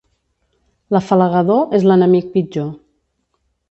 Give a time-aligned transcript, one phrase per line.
[0.95, 2.77] L'afalagador és l'enemic pitjor.